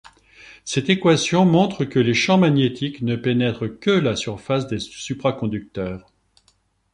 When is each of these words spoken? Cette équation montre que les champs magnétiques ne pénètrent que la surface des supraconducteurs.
Cette 0.65 0.89
équation 0.89 1.45
montre 1.45 1.85
que 1.85 1.99
les 1.99 2.15
champs 2.15 2.39
magnétiques 2.39 3.03
ne 3.03 3.15
pénètrent 3.15 3.67
que 3.79 3.91
la 3.91 4.15
surface 4.15 4.65
des 4.65 4.79
supraconducteurs. 4.79 6.11